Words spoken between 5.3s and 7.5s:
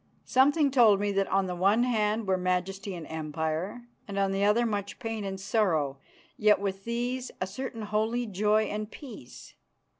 sorrow yet with these a